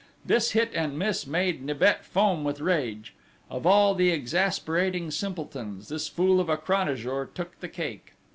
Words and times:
This 0.25 0.53
hit 0.53 0.71
and 0.73 0.97
miss 0.97 1.27
made 1.27 1.63
Nibet 1.63 2.03
foam 2.03 2.43
with 2.43 2.59
rage. 2.59 3.13
Of 3.51 3.67
all 3.67 3.93
the 3.93 4.09
exasperating 4.09 5.11
simpletons, 5.11 5.89
this 5.89 6.07
fool 6.07 6.39
of 6.39 6.49
a 6.49 6.57
Cranajour 6.57 7.29
took 7.35 7.59
the 7.59 7.69
cake! 7.69 8.13